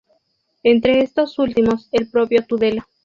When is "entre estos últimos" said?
0.63-1.87